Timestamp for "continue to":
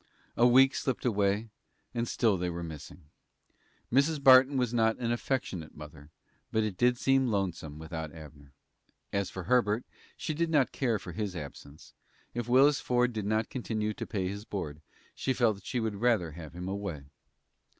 13.51-14.07